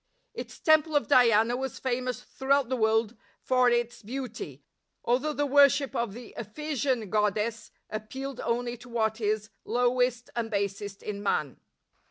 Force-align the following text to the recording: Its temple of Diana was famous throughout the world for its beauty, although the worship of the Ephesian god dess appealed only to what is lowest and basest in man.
Its 0.33 0.59
temple 0.59 0.95
of 0.95 1.07
Diana 1.07 1.55
was 1.55 1.77
famous 1.77 2.23
throughout 2.23 2.69
the 2.69 2.75
world 2.75 3.15
for 3.39 3.69
its 3.69 4.01
beauty, 4.01 4.63
although 5.03 5.31
the 5.31 5.45
worship 5.45 5.95
of 5.95 6.13
the 6.15 6.33
Ephesian 6.37 7.11
god 7.11 7.35
dess 7.35 7.69
appealed 7.87 8.39
only 8.39 8.75
to 8.75 8.89
what 8.89 9.21
is 9.21 9.51
lowest 9.63 10.31
and 10.35 10.49
basest 10.49 11.03
in 11.03 11.21
man. 11.21 11.59